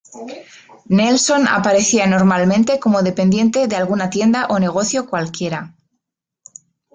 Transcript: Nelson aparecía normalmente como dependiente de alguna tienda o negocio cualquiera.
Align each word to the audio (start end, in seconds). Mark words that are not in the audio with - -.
Nelson 0.89 1.47
aparecía 1.47 2.07
normalmente 2.07 2.79
como 2.79 3.03
dependiente 3.03 3.67
de 3.67 3.75
alguna 3.75 4.09
tienda 4.09 4.47
o 4.47 4.57
negocio 4.57 5.05
cualquiera. 5.07 5.75